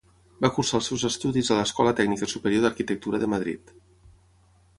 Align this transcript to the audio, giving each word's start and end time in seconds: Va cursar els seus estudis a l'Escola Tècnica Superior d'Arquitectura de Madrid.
Va 0.43 0.49
cursar 0.53 0.77
els 0.79 0.87
seus 0.91 1.03
estudis 1.09 1.51
a 1.55 1.57
l'Escola 1.59 1.93
Tècnica 1.99 2.31
Superior 2.33 2.65
d'Arquitectura 2.67 3.21
de 3.27 3.31
Madrid. 3.37 3.77